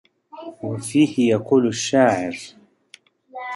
وَفِيهِ 0.63 1.29
يَقُولُ 1.31 1.67
الشَّاعِرُ 1.67 2.39